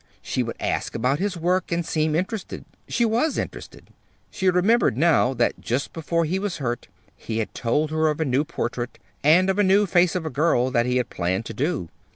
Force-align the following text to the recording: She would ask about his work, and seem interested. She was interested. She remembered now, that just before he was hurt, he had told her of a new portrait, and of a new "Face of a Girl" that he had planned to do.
She 0.23 0.41
would 0.41 0.55
ask 0.59 0.95
about 0.95 1.19
his 1.19 1.37
work, 1.37 1.71
and 1.71 1.85
seem 1.85 2.15
interested. 2.15 2.65
She 2.87 3.05
was 3.05 3.37
interested. 3.37 3.91
She 4.31 4.49
remembered 4.49 4.97
now, 4.97 5.35
that 5.35 5.61
just 5.61 5.93
before 5.93 6.25
he 6.25 6.39
was 6.39 6.57
hurt, 6.57 6.87
he 7.15 7.37
had 7.37 7.53
told 7.53 7.91
her 7.91 8.07
of 8.09 8.19
a 8.19 8.25
new 8.25 8.43
portrait, 8.43 8.97
and 9.23 9.47
of 9.47 9.59
a 9.59 9.63
new 9.63 9.85
"Face 9.85 10.15
of 10.15 10.25
a 10.25 10.31
Girl" 10.31 10.71
that 10.71 10.87
he 10.87 10.97
had 10.97 11.11
planned 11.11 11.45
to 11.45 11.53
do. 11.53 11.89